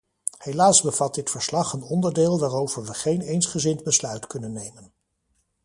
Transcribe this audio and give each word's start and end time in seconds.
Helaas 0.37 0.81
bevat 0.81 1.15
dit 1.15 1.29
verslag 1.29 1.73
een 1.73 1.81
onderdeel 1.83 2.39
waarover 2.39 2.83
we 2.85 2.93
geen 2.93 3.21
eensgezind 3.21 3.83
besluit 3.83 4.27
kunnen 4.27 4.51
nemen. 4.53 4.93